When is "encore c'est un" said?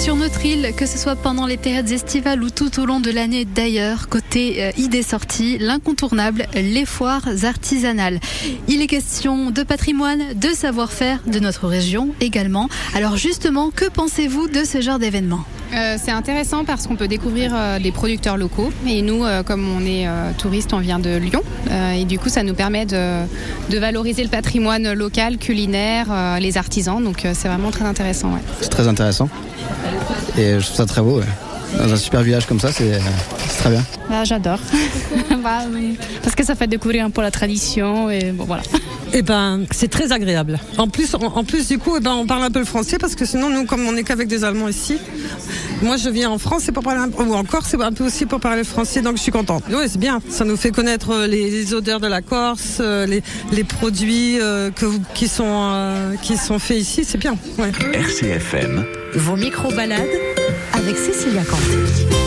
47.34-47.92